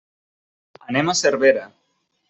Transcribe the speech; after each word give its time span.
Anem 0.87 1.13
a 1.13 1.17
Cervera. 1.23 1.71